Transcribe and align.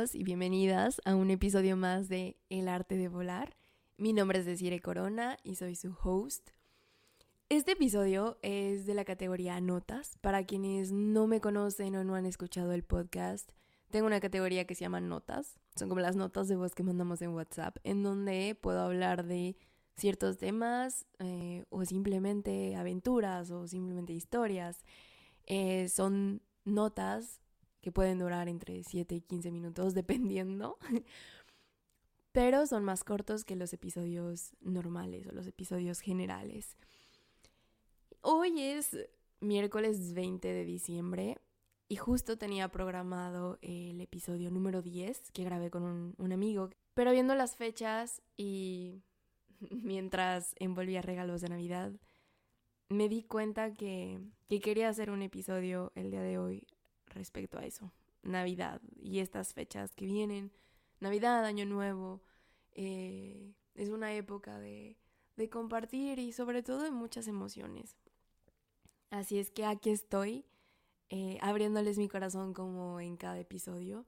Y 0.00 0.24
bienvenidas 0.24 1.02
a 1.04 1.14
un 1.14 1.30
episodio 1.30 1.76
más 1.76 2.08
de 2.08 2.38
El 2.48 2.68
arte 2.68 2.96
de 2.96 3.08
volar. 3.08 3.54
Mi 3.98 4.14
nombre 4.14 4.38
es 4.38 4.46
Desire 4.46 4.80
Corona 4.80 5.36
y 5.44 5.56
soy 5.56 5.76
su 5.76 5.94
host. 6.02 6.52
Este 7.50 7.72
episodio 7.72 8.38
es 8.40 8.86
de 8.86 8.94
la 8.94 9.04
categoría 9.04 9.60
notas. 9.60 10.16
Para 10.22 10.44
quienes 10.44 10.90
no 10.90 11.26
me 11.26 11.42
conocen 11.42 11.96
o 11.96 12.04
no 12.04 12.14
han 12.14 12.24
escuchado 12.24 12.72
el 12.72 12.82
podcast, 12.82 13.52
tengo 13.90 14.06
una 14.06 14.20
categoría 14.20 14.64
que 14.64 14.74
se 14.74 14.80
llama 14.80 15.02
notas. 15.02 15.58
Son 15.76 15.90
como 15.90 16.00
las 16.00 16.16
notas 16.16 16.48
de 16.48 16.56
voz 16.56 16.74
que 16.74 16.82
mandamos 16.82 17.20
en 17.20 17.34
WhatsApp, 17.34 17.76
en 17.84 18.02
donde 18.02 18.56
puedo 18.58 18.80
hablar 18.80 19.26
de 19.26 19.58
ciertos 19.98 20.38
temas 20.38 21.04
eh, 21.18 21.66
o 21.68 21.84
simplemente 21.84 22.74
aventuras 22.74 23.50
o 23.50 23.68
simplemente 23.68 24.14
historias. 24.14 24.82
Eh, 25.44 25.90
son 25.90 26.40
notas 26.64 27.42
que 27.80 27.92
pueden 27.92 28.18
durar 28.18 28.48
entre 28.48 28.82
7 28.82 29.14
y 29.14 29.20
15 29.20 29.50
minutos 29.50 29.94
dependiendo, 29.94 30.78
pero 32.32 32.66
son 32.66 32.84
más 32.84 33.04
cortos 33.04 33.44
que 33.44 33.56
los 33.56 33.72
episodios 33.72 34.52
normales 34.60 35.26
o 35.26 35.32
los 35.32 35.46
episodios 35.46 36.00
generales. 36.00 36.76
Hoy 38.22 38.60
es 38.60 38.96
miércoles 39.40 40.12
20 40.12 40.46
de 40.46 40.64
diciembre 40.64 41.38
y 41.88 41.96
justo 41.96 42.36
tenía 42.38 42.68
programado 42.68 43.58
el 43.62 44.00
episodio 44.00 44.50
número 44.50 44.82
10 44.82 45.32
que 45.32 45.44
grabé 45.44 45.70
con 45.70 45.82
un, 45.82 46.14
un 46.18 46.32
amigo, 46.32 46.70
pero 46.94 47.12
viendo 47.12 47.34
las 47.34 47.56
fechas 47.56 48.22
y 48.36 49.02
mientras 49.70 50.54
envolvía 50.58 51.02
regalos 51.02 51.40
de 51.40 51.48
Navidad, 51.48 51.92
me 52.88 53.08
di 53.08 53.22
cuenta 53.22 53.72
que, 53.72 54.18
que, 54.48 54.60
quería 54.60 54.88
hacer 54.88 55.10
un 55.10 55.22
episodio 55.22 55.92
el 55.94 56.10
día 56.10 56.22
de 56.22 56.38
hoy 56.38 56.66
respecto 57.10 57.58
a 57.58 57.64
eso. 57.64 57.92
Navidad 58.22 58.80
y 58.96 59.20
estas 59.20 59.54
fechas 59.54 59.92
que 59.94 60.06
vienen. 60.06 60.52
Navidad, 61.00 61.44
Año 61.44 61.66
Nuevo. 61.66 62.22
Eh, 62.72 63.54
es 63.74 63.88
una 63.88 64.12
época 64.14 64.58
de, 64.58 64.96
de 65.36 65.48
compartir 65.48 66.18
y 66.18 66.32
sobre 66.32 66.62
todo 66.62 66.82
de 66.82 66.90
muchas 66.90 67.26
emociones. 67.26 67.96
Así 69.10 69.38
es 69.38 69.50
que 69.50 69.64
aquí 69.64 69.90
estoy, 69.90 70.44
eh, 71.08 71.38
abriéndoles 71.40 71.98
mi 71.98 72.08
corazón 72.08 72.54
como 72.54 73.00
en 73.00 73.16
cada 73.16 73.38
episodio. 73.38 74.06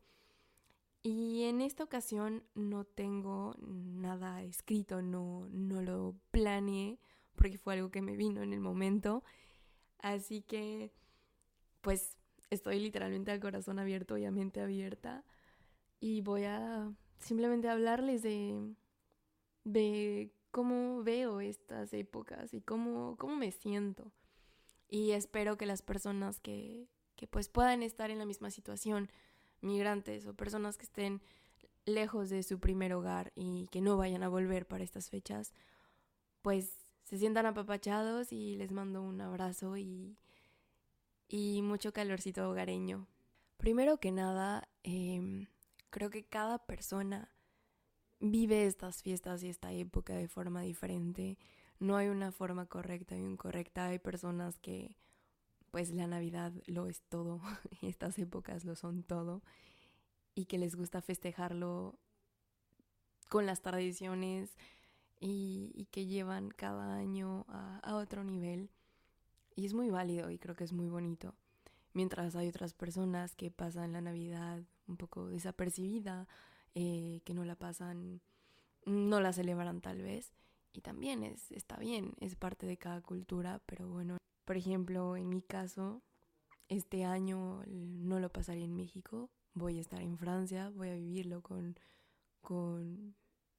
Y 1.02 1.42
en 1.44 1.60
esta 1.60 1.82
ocasión 1.82 2.44
no 2.54 2.84
tengo 2.84 3.56
nada 3.58 4.42
escrito, 4.42 5.02
no, 5.02 5.48
no 5.50 5.82
lo 5.82 6.14
planeé, 6.30 7.00
porque 7.34 7.58
fue 7.58 7.74
algo 7.74 7.90
que 7.90 8.02
me 8.02 8.14
vino 8.14 8.42
en 8.42 8.52
el 8.52 8.60
momento. 8.60 9.24
Así 9.98 10.42
que, 10.42 10.92
pues, 11.80 12.16
estoy 12.52 12.78
literalmente 12.80 13.30
al 13.30 13.40
corazón 13.40 13.78
abierto 13.78 14.18
y 14.18 14.24
a 14.24 14.30
mente 14.30 14.60
abierta. 14.60 15.24
Y 16.00 16.20
voy 16.20 16.44
a 16.44 16.92
simplemente 17.18 17.68
hablarles 17.68 18.22
de, 18.22 18.74
de 19.64 20.30
cómo 20.50 21.02
veo 21.02 21.40
estas 21.40 21.92
épocas 21.94 22.52
y 22.52 22.60
cómo, 22.60 23.16
cómo 23.18 23.36
me 23.36 23.52
siento. 23.52 24.12
Y 24.88 25.12
espero 25.12 25.56
que 25.56 25.66
las 25.66 25.80
personas 25.80 26.40
que, 26.40 26.88
que 27.16 27.26
pues 27.26 27.48
puedan 27.48 27.82
estar 27.82 28.10
en 28.10 28.18
la 28.18 28.26
misma 28.26 28.50
situación, 28.50 29.10
migrantes 29.62 30.26
o 30.26 30.34
personas 30.34 30.76
que 30.76 30.84
estén 30.84 31.22
lejos 31.86 32.28
de 32.28 32.42
su 32.42 32.60
primer 32.60 32.92
hogar 32.92 33.32
y 33.34 33.66
que 33.68 33.80
no 33.80 33.96
vayan 33.96 34.22
a 34.22 34.28
volver 34.28 34.66
para 34.66 34.84
estas 34.84 35.08
fechas, 35.08 35.54
pues 36.42 36.86
se 37.04 37.16
sientan 37.16 37.46
apapachados 37.46 38.32
y 38.32 38.56
les 38.56 38.72
mando 38.72 39.02
un 39.02 39.20
abrazo 39.20 39.76
y, 39.76 40.18
y 41.32 41.62
mucho 41.62 41.94
calorcito 41.94 42.48
hogareño. 42.50 43.08
Primero 43.56 43.96
que 43.98 44.12
nada, 44.12 44.68
eh, 44.84 45.48
creo 45.88 46.10
que 46.10 46.24
cada 46.24 46.58
persona 46.58 47.30
vive 48.20 48.66
estas 48.66 49.02
fiestas 49.02 49.42
y 49.42 49.48
esta 49.48 49.72
época 49.72 50.12
de 50.12 50.28
forma 50.28 50.60
diferente. 50.60 51.38
No 51.78 51.96
hay 51.96 52.08
una 52.08 52.32
forma 52.32 52.66
correcta 52.66 53.16
y 53.16 53.20
incorrecta. 53.20 53.86
Hay 53.86 53.98
personas 53.98 54.58
que 54.58 54.94
pues 55.70 55.90
la 55.90 56.06
Navidad 56.06 56.52
lo 56.66 56.86
es 56.86 57.00
todo 57.08 57.40
y 57.80 57.88
estas 57.88 58.18
épocas 58.18 58.66
lo 58.66 58.76
son 58.76 59.02
todo 59.02 59.42
y 60.34 60.44
que 60.44 60.58
les 60.58 60.74
gusta 60.74 61.00
festejarlo 61.00 61.98
con 63.30 63.46
las 63.46 63.62
tradiciones 63.62 64.50
y, 65.18 65.88
que 65.92 66.04
llevan 66.04 66.50
cada 66.50 66.94
año 66.94 67.46
a, 67.48 67.96
otro 67.96 68.22
nivel. 68.22 68.68
Y 69.54 69.66
es 69.66 69.74
muy 69.74 69.90
válido 69.90 70.30
y 70.30 70.38
creo 70.38 70.54
que 70.54 70.64
es 70.64 70.72
muy 70.72 70.88
bonito. 70.88 71.34
Mientras 71.92 72.36
hay 72.36 72.48
otras 72.48 72.72
personas 72.72 73.34
que 73.36 73.50
pasan 73.50 73.92
la 73.92 74.00
Navidad 74.00 74.62
un 74.86 74.96
poco 74.96 75.28
desapercibida, 75.28 76.26
eh, 76.74 77.20
que 77.24 77.34
no 77.34 77.44
la 77.44 77.56
pasan, 77.56 78.20
no 78.86 79.20
la 79.20 79.32
celebran 79.32 79.80
tal 79.80 80.02
vez. 80.02 80.32
Y 80.72 80.80
también 80.80 81.22
es, 81.22 81.52
está 81.52 81.76
bien, 81.76 82.14
es 82.20 82.34
parte 82.34 82.66
de 82.66 82.78
cada 82.78 83.02
cultura, 83.02 83.60
pero 83.66 83.88
bueno, 83.88 84.16
por 84.46 84.56
ejemplo, 84.56 85.16
en 85.16 85.28
mi 85.28 85.42
caso, 85.42 86.02
este 86.68 87.04
año 87.04 87.62
no 87.66 88.20
lo 88.20 88.32
pasaré 88.32 88.64
en 88.64 88.74
México, 88.74 89.28
voy 89.52 89.78
a 89.78 89.80
estar 89.82 90.00
en 90.00 90.16
Francia, 90.16 90.70
voy 90.70 90.88
a 90.88 90.94
vivirlo 90.94 91.42
con, 91.42 91.78
con 92.40 93.14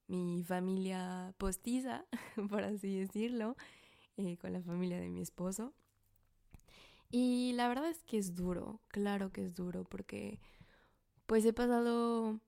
mi 0.07 0.43
familia 0.43 1.33
postiza, 1.37 2.05
por 2.49 2.63
así 2.63 2.99
decirlo, 2.99 3.55
eh, 4.17 4.37
con 4.37 4.53
la 4.53 4.61
familia 4.61 4.99
de 4.99 5.09
mi 5.09 5.21
esposo. 5.21 5.73
Y 7.15 7.53
la 7.53 7.67
verdad 7.67 7.91
es 7.91 8.01
que 8.01 8.17
es 8.17 8.33
duro, 8.33 8.79
claro 8.87 9.31
que 9.31 9.45
es 9.45 9.53
duro, 9.53 9.83
porque 9.83 10.39
pues 11.27 11.45
he 11.45 11.53
pasado 11.53 12.39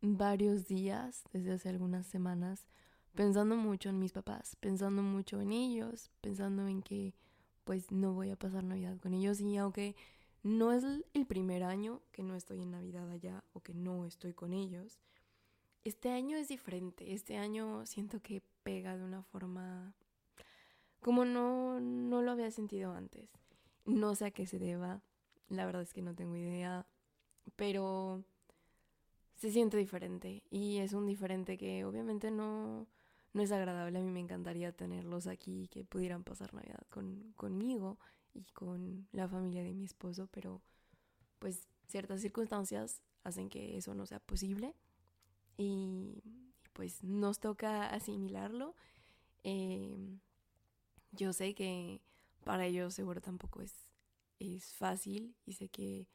varios 0.00 0.66
días, 0.66 1.24
desde 1.34 1.52
hace 1.52 1.68
algunas 1.68 2.06
semanas, 2.06 2.66
pensando 3.14 3.54
mucho 3.54 3.90
en 3.90 3.98
mis 3.98 4.12
papás, 4.12 4.56
pensando 4.60 5.02
mucho 5.02 5.42
en 5.42 5.52
ellos, 5.52 6.10
pensando 6.22 6.66
en 6.68 6.80
que 6.80 7.12
pues 7.64 7.92
no 7.92 8.14
voy 8.14 8.30
a 8.30 8.36
pasar 8.36 8.64
Navidad 8.64 8.98
con 8.98 9.12
ellos 9.12 9.42
y 9.42 9.58
aunque 9.58 9.94
no 10.42 10.72
es 10.72 10.84
el 11.12 11.26
primer 11.26 11.62
año 11.62 12.00
que 12.10 12.22
no 12.22 12.34
estoy 12.34 12.62
en 12.62 12.70
Navidad 12.70 13.10
allá 13.10 13.44
o 13.52 13.60
que 13.60 13.74
no 13.74 14.06
estoy 14.06 14.32
con 14.32 14.54
ellos, 14.54 15.00
este 15.84 16.10
año 16.10 16.38
es 16.38 16.48
diferente. 16.48 17.12
Este 17.12 17.36
año 17.36 17.84
siento 17.84 18.22
que 18.22 18.42
pega 18.62 18.96
de 18.96 19.04
una 19.04 19.22
forma 19.22 19.92
como 21.00 21.26
no, 21.26 21.78
no 21.78 22.22
lo 22.22 22.30
había 22.30 22.50
sentido 22.50 22.94
antes. 22.94 23.43
No 23.84 24.14
sé 24.14 24.26
a 24.26 24.30
qué 24.30 24.46
se 24.46 24.58
deba, 24.58 25.02
la 25.48 25.66
verdad 25.66 25.82
es 25.82 25.92
que 25.92 26.02
no 26.02 26.14
tengo 26.14 26.36
idea, 26.36 26.86
pero 27.56 28.24
se 29.36 29.50
siente 29.50 29.76
diferente 29.76 30.42
y 30.50 30.78
es 30.78 30.92
un 30.92 31.06
diferente 31.06 31.58
que 31.58 31.84
obviamente 31.84 32.30
no, 32.30 32.86
no 33.32 33.42
es 33.42 33.52
agradable. 33.52 33.98
A 33.98 34.02
mí 34.02 34.10
me 34.10 34.20
encantaría 34.20 34.72
tenerlos 34.72 35.26
aquí 35.26 35.68
que 35.68 35.84
pudieran 35.84 36.24
pasar 36.24 36.54
Navidad 36.54 36.86
con, 36.88 37.32
conmigo 37.36 37.98
y 38.32 38.44
con 38.52 39.06
la 39.12 39.28
familia 39.28 39.62
de 39.62 39.74
mi 39.74 39.84
esposo, 39.84 40.28
pero 40.32 40.62
pues 41.38 41.68
ciertas 41.88 42.20
circunstancias 42.20 43.02
hacen 43.22 43.48
que 43.48 43.76
eso 43.76 43.94
no 43.94 44.06
sea 44.06 44.20
posible 44.20 44.74
y 45.56 46.22
pues 46.72 47.02
nos 47.04 47.38
toca 47.38 47.86
asimilarlo. 47.86 48.74
Em, 49.42 50.20
yo 51.12 51.32
sé 51.32 51.54
que 51.54 52.00
para 52.44 52.66
ellos 52.66 52.94
seguro 52.94 53.20
tampoco 53.20 53.62
es, 53.62 53.74
es 54.38 54.74
fácil 54.74 55.36
y 55.44 55.54
sé 55.54 55.68
que 55.68 56.08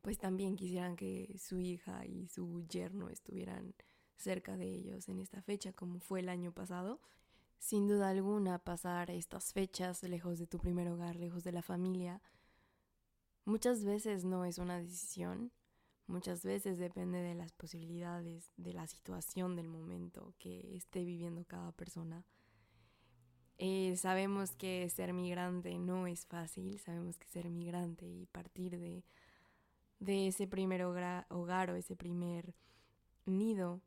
pues 0.00 0.18
también 0.18 0.56
quisieran 0.56 0.96
que 0.96 1.36
su 1.38 1.58
hija 1.58 2.06
y 2.06 2.28
su 2.28 2.64
yerno 2.68 3.08
estuvieran 3.08 3.74
cerca 4.16 4.56
de 4.56 4.66
ellos 4.66 5.08
en 5.08 5.18
esta 5.18 5.42
fecha, 5.42 5.72
como 5.72 5.98
fue 5.98 6.20
el 6.20 6.28
año 6.28 6.52
pasado. 6.52 7.00
Sin 7.58 7.88
duda 7.88 8.10
alguna, 8.10 8.58
pasar 8.58 9.10
estas 9.10 9.52
fechas 9.52 10.02
lejos 10.02 10.38
de 10.38 10.46
tu 10.46 10.58
primer 10.58 10.88
hogar, 10.88 11.16
lejos 11.16 11.42
de 11.42 11.52
la 11.52 11.62
familia, 11.62 12.22
muchas 13.44 13.84
veces 13.84 14.24
no 14.24 14.44
es 14.44 14.58
una 14.58 14.78
decisión, 14.78 15.50
muchas 16.06 16.44
veces 16.44 16.78
depende 16.78 17.18
de 17.18 17.34
las 17.34 17.52
posibilidades, 17.52 18.52
de 18.56 18.74
la 18.74 18.86
situación 18.86 19.56
del 19.56 19.68
momento 19.68 20.34
que 20.38 20.76
esté 20.76 21.04
viviendo 21.04 21.44
cada 21.44 21.72
persona. 21.72 22.24
Eh, 23.58 23.96
sabemos 23.96 24.54
que 24.54 24.88
ser 24.90 25.14
migrante 25.14 25.78
no 25.78 26.06
es 26.06 26.26
fácil, 26.26 26.78
sabemos 26.78 27.18
que 27.18 27.26
ser 27.26 27.48
migrante 27.48 28.06
y 28.06 28.26
partir 28.26 28.78
de, 28.78 29.02
de 29.98 30.28
ese 30.28 30.46
primer 30.46 30.82
hogar, 30.82 31.70
o 31.70 31.76
ese 31.76 31.96
primer 31.96 32.54
nido 33.24 33.80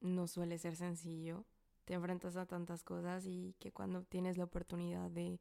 no 0.00 0.26
suele 0.26 0.58
ser 0.58 0.76
sencillo. 0.76 1.44
Te 1.86 1.94
enfrentas 1.94 2.36
a 2.36 2.46
tantas 2.46 2.82
cosas 2.82 3.24
y 3.26 3.54
que 3.58 3.72
cuando 3.72 4.02
tienes 4.04 4.36
la 4.36 4.44
oportunidad 4.44 5.10
de, 5.10 5.40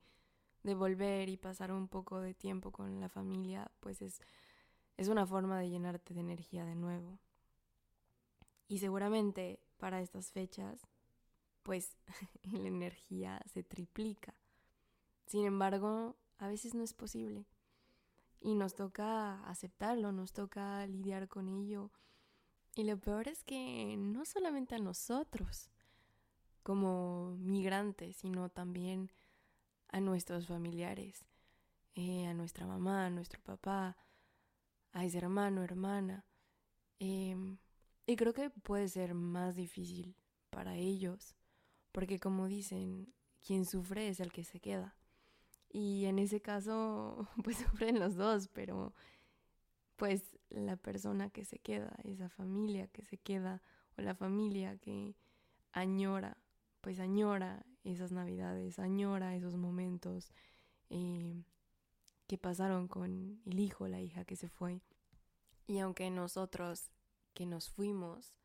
de 0.64 0.76
volver 0.76 1.30
y 1.30 1.38
pasar 1.38 1.72
un 1.72 1.88
poco 1.88 2.22
de 2.22 2.34
tiempo 2.34 2.72
con 2.72 3.00
la 3.02 3.10
familia, 3.10 3.70
pues 3.82 4.02
es, 4.02 4.22
es 4.98 5.10
una 5.10 5.26
forma 5.26 5.60
de 5.60 5.70
llenarte 5.70 6.14
de 6.14 6.22
energía 6.22 6.66
de 6.66 6.76
nuevo. 6.76 7.20
Y 8.70 8.80
seguramente 8.80 9.60
para 9.78 10.02
estas 10.02 10.32
fechas, 10.32 10.88
pues 11.64 11.98
la 12.44 12.68
energía 12.68 13.42
se 13.52 13.64
triplica. 13.64 14.36
Sin 15.26 15.46
embargo, 15.46 16.18
a 16.38 16.48
veces 16.48 16.76
no 16.76 16.84
es 16.84 16.94
posible. 16.94 17.46
Y 18.40 18.56
nos 18.56 18.76
toca 18.76 19.42
aceptarlo, 19.48 20.12
nos 20.12 20.34
toca 20.34 20.86
lidiar 20.86 21.30
con 21.30 21.48
ello 21.48 21.92
Y 22.76 22.84
lo 22.84 23.00
peor 23.00 23.30
es 23.30 23.42
que 23.44 23.96
no 23.98 24.26
solamente 24.26 24.76
a 24.76 24.80
nosotros 24.80 25.70
como 26.62 27.38
migrantes, 27.38 28.18
sino 28.18 28.50
también 28.50 29.12
a 29.90 30.00
nuestros 30.02 30.48
familiares, 30.48 31.26
eh, 31.96 32.26
a 32.26 32.34
nuestra 32.34 32.66
mamá, 32.66 33.06
a 33.06 33.10
nuestro 33.10 33.42
papá, 33.42 33.98
a 34.92 35.06
ese 35.06 35.20
hermano, 35.20 35.64
hermana. 35.64 36.26
Em, 37.00 37.58
y 38.06 38.16
creo 38.16 38.34
que 38.34 38.50
puede 38.50 38.88
ser 38.88 39.14
más 39.14 39.56
difícil 39.56 40.16
para 40.50 40.76
ellos, 40.76 41.36
porque 41.94 42.20
como 42.20 42.48
dicen, 42.48 43.14
quien 43.46 43.66
sufre 43.66 44.10
es 44.10 44.20
el 44.20 44.34
que 44.34 44.44
se 44.44 44.60
queda. 44.60 44.98
Y 45.70 46.06
en 46.06 46.20
ese 46.20 46.42
caso, 46.42 47.30
pues 47.44 47.58
sufren 47.58 48.00
los 48.00 48.16
dos, 48.16 48.50
pero 48.50 48.94
pues 49.96 50.38
la 50.50 50.76
persona 50.76 51.30
que 51.30 51.46
se 51.46 51.60
queda, 51.60 51.96
esa 52.04 52.28
familia 52.28 52.88
que 52.88 53.06
se 53.06 53.18
queda, 53.18 53.62
o 53.98 54.02
la 54.02 54.16
familia 54.16 54.78
que 54.78 55.16
añora, 55.72 56.38
pues 56.82 57.00
añora 57.00 57.66
esas 57.84 58.12
navidades, 58.12 58.80
añora 58.80 59.36
esos 59.36 59.56
momentos 59.56 60.34
eh, 60.90 61.44
que 62.28 62.38
pasaron 62.38 62.88
con 62.88 63.40
el 63.46 63.60
hijo, 63.60 63.88
la 63.88 64.02
hija 64.02 64.26
que 64.26 64.36
se 64.36 64.50
fue. 64.50 64.82
Y 65.68 65.80
aunque 65.80 66.10
nosotros 66.10 66.92
que 67.34 67.46
nos 67.46 67.70
fuimos, 67.70 68.36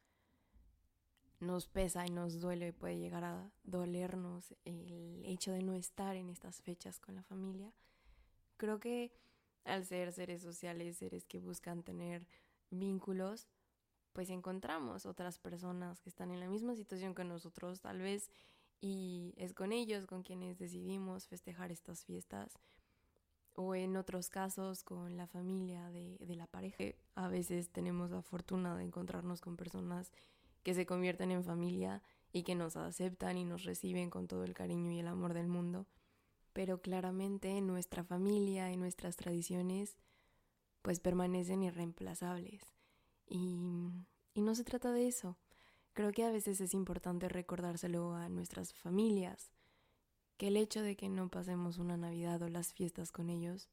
nos 1.41 1.69
pesa 1.69 2.07
y 2.07 2.11
nos 2.11 2.41
duele, 2.41 2.73
puede 2.73 2.99
llegar 2.99 3.25
a 3.25 3.51
dolernos 3.63 4.55
el 4.65 5.23
hecho 5.25 5.53
de 5.53 5.63
no 5.63 5.75
estar 5.75 6.17
en 6.17 6.31
estas 6.31 6.61
fechas 6.63 6.99
con 6.99 7.15
la 7.15 7.23
familia, 7.23 7.73
creo 8.57 8.81
que 8.81 9.13
al 9.65 9.85
ser 9.85 10.13
seres 10.13 10.43
sociales, 10.43 10.97
seres 10.97 11.27
que 11.27 11.39
buscan 11.39 11.83
tener 11.83 12.27
vínculos, 12.71 13.49
pues 14.13 14.31
encontramos 14.31 15.07
otras 15.07 15.39
personas 15.39 16.01
que 16.01 16.09
están 16.09 16.31
en 16.31 16.41
la 16.41 16.49
misma 16.49 16.75
situación 16.75 17.15
que 17.15 17.25
nosotros 17.25 17.81
tal 17.81 18.01
vez 18.01 18.31
y 18.81 19.35
es 19.37 19.55
con 19.55 19.73
ellos 19.73 20.07
con 20.07 20.23
quienes 20.23 20.59
decidimos 20.59 21.27
festejar 21.27 21.71
estas 21.71 22.05
fiestas 22.05 22.59
o 23.55 23.75
en 23.75 23.97
otros 23.97 24.29
casos 24.29 24.85
con 24.85 25.17
la 25.17 25.27
familia 25.27 25.91
de, 25.91 26.17
de 26.19 26.37
la 26.37 26.47
pareja. 26.47 26.85
A 27.17 27.29
veces 27.29 27.71
tenemos 27.71 28.11
la 28.11 28.23
fortuna 28.23 28.77
de 28.77 28.85
encontrarnos 28.85 29.41
con 29.41 29.57
personas 29.57 30.13
que 30.69 30.75
se 30.75 30.85
convierten 30.85 31.31
en 31.31 31.45
familia 31.45 32.03
y 32.31 32.43
que 32.43 32.55
nos 32.55 32.77
aceptan 32.77 33.39
y 33.39 33.47
nos 33.47 33.65
reciben 33.65 34.11
con 34.11 34.29
todo 34.29 34.45
el 34.45 34.53
cariño 34.53 34.93
y 34.93 34.99
el 34.99 35.09
amor 35.09 35.33
del 35.33 35.49
mundo 35.49 35.87
pero 36.59 36.83
claramente 36.83 37.61
nuestra 37.61 38.03
familia 38.03 38.73
y 38.73 38.77
nuestras 38.77 39.15
tradiciones 39.15 39.97
pues 40.83 40.99
permanecen 40.99 41.63
irreemplazables. 41.63 42.75
Y, 43.29 43.93
y 44.35 44.41
no 44.41 44.57
se 44.57 44.65
trata 44.65 44.91
de 44.91 45.07
eso. 45.07 45.39
Creo 45.93 46.11
que 46.11 46.25
a 46.25 46.33
veces 46.33 46.61
es 46.61 46.75
importante 46.75 47.29
recordárselo 47.29 48.13
a 48.13 48.29
nuestras 48.29 48.75
familias, 48.75 49.53
que 50.37 50.49
el 50.49 50.57
hecho 50.57 50.83
de 50.83 50.97
que 50.97 51.09
no 51.09 51.29
pasemos 51.29 51.79
una 51.79 51.97
Navidad 51.97 52.43
o 52.43 52.49
las 52.49 52.73
fiestas 52.73 53.13
con 53.13 53.31
ellos, 53.31 53.69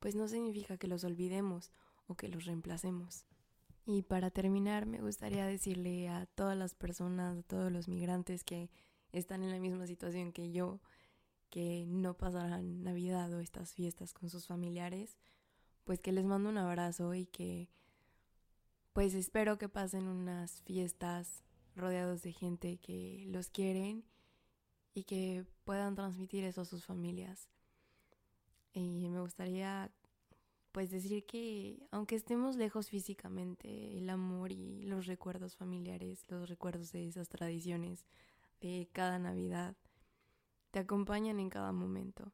pues 0.00 0.14
no 0.14 0.28
significa 0.28 0.78
que 0.78 0.88
los 0.88 1.04
olvidemos 1.04 1.72
o 2.06 2.14
que 2.14 2.28
los 2.28 2.46
reemplacemos. 2.46 3.26
Y 3.84 4.02
para 4.02 4.30
terminar, 4.30 4.86
me 4.86 5.00
gustaría 5.00 5.44
decirle 5.46 6.08
a 6.08 6.26
todas 6.26 6.56
las 6.56 6.74
personas, 6.74 7.38
a 7.38 7.42
todos 7.42 7.72
los 7.72 7.88
migrantes 7.88 8.44
que 8.44 8.70
están 9.12 9.42
en 9.42 9.50
la 9.50 9.58
misma 9.58 9.86
situación 9.86 10.32
que 10.32 10.52
yo, 10.52 10.80
que 11.50 11.84
no 11.86 12.14
pasarán 12.14 12.82
Navidad 12.82 13.32
o 13.32 13.40
estas 13.40 13.74
fiestas 13.74 14.14
con 14.14 14.30
sus 14.30 14.46
familiares, 14.46 15.18
pues 15.84 16.00
que 16.00 16.12
les 16.12 16.24
mando 16.24 16.48
un 16.48 16.58
abrazo 16.58 17.14
y 17.14 17.26
que 17.26 17.68
pues 18.92 19.14
espero 19.14 19.58
que 19.58 19.68
pasen 19.68 20.06
unas 20.06 20.60
fiestas 20.62 21.42
rodeados 21.74 22.22
de 22.22 22.32
gente 22.32 22.78
que 22.78 23.24
los 23.28 23.48
quieren 23.48 24.04
y 24.94 25.04
que 25.04 25.46
puedan 25.64 25.94
transmitir 25.94 26.44
eso 26.44 26.60
a 26.60 26.66
sus 26.66 26.84
familias. 26.84 27.48
Y 28.74 29.08
me 29.08 29.20
gustaría 29.20 29.90
pues 30.72 30.90
decir 30.90 31.24
que 31.26 31.86
aunque 31.90 32.16
estemos 32.16 32.56
lejos 32.56 32.88
físicamente, 32.88 33.98
el 33.98 34.08
amor 34.10 34.52
y 34.52 34.82
los 34.82 35.06
recuerdos 35.06 35.54
familiares, 35.54 36.24
los 36.28 36.48
recuerdos 36.48 36.92
de 36.92 37.06
esas 37.06 37.28
tradiciones 37.28 38.06
de 38.60 38.88
cada 38.92 39.18
Navidad, 39.18 39.76
te 40.70 40.78
acompañan 40.78 41.38
en 41.38 41.50
cada 41.50 41.72
momento. 41.72 42.32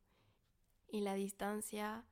Y 0.86 1.00
la 1.00 1.14
distancia, 1.14 2.06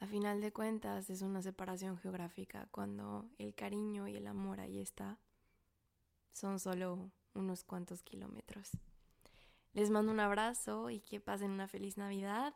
a 0.00 0.06
final 0.06 0.40
de 0.40 0.52
cuentas, 0.52 1.08
es 1.08 1.22
una 1.22 1.40
separación 1.40 1.96
geográfica 1.96 2.68
cuando 2.72 3.30
el 3.38 3.54
cariño 3.54 4.08
y 4.08 4.16
el 4.16 4.26
amor 4.26 4.60
ahí 4.60 4.80
está. 4.80 5.18
Son 6.32 6.58
solo 6.58 7.12
unos 7.34 7.64
cuantos 7.64 8.02
kilómetros. 8.02 8.72
Les 9.72 9.90
mando 9.90 10.10
un 10.10 10.20
abrazo 10.20 10.90
y 10.90 11.00
que 11.00 11.20
pasen 11.20 11.52
una 11.52 11.68
feliz 11.68 11.96
Navidad. 11.96 12.54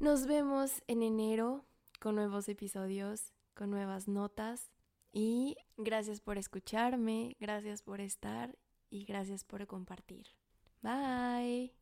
Nos 0.00 0.26
vemos 0.26 0.82
en 0.86 1.02
enero 1.02 1.64
con 1.98 2.14
nuevos 2.14 2.48
episodios, 2.48 3.32
con 3.54 3.70
nuevas 3.70 4.06
notas. 4.06 4.70
Y 5.12 5.56
gracias 5.76 6.20
por 6.20 6.38
escucharme, 6.38 7.36
gracias 7.40 7.82
por 7.82 8.00
estar 8.00 8.56
y 8.90 9.04
gracias 9.04 9.44
por 9.44 9.66
compartir. 9.66 10.26
Bye. 10.82 11.74